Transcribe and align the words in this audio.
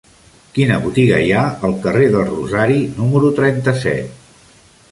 Quina 0.53 0.77
botiga 0.85 1.19
hi 1.25 1.27
ha 1.35 1.43
al 1.69 1.75
carrer 1.83 2.07
del 2.15 2.25
Rosari 2.31 2.79
número 2.97 3.33
trenta-set? 3.41 4.49